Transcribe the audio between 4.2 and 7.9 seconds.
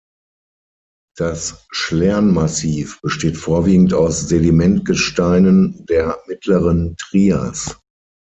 Sedimentgesteinen der Mittleren Trias.